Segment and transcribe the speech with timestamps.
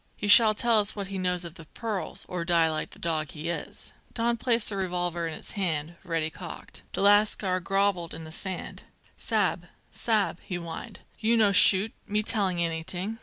[0.17, 3.29] "He shall tell us what he knows of the pearls, or die like the dog
[3.29, 6.81] he is." Don placed the revolver in his hand, ready cocked.
[6.93, 8.81] The lascar grovelled in the sand.
[9.15, 13.19] "Sa'b, sa'b!" he whined, "you no shoot, me telling anyting."